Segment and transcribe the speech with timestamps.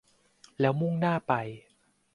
[0.59, 1.33] แล้วมุ่งหน้าไป